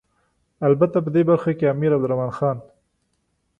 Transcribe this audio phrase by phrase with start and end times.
[0.67, 2.57] البته په دې برخه کې امیر عبدالرحمن خان.